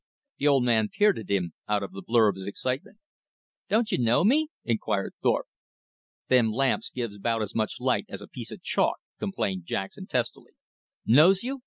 [0.39, 2.97] The old man peered at him out of the blur of his excitement.
[3.69, 5.45] "Don't you know me?" inquired Thorpe.
[6.27, 10.53] "Them lamps gives 'bout as much light as a piece of chalk," complained Jackson testily.
[11.05, 11.59] "Knows you?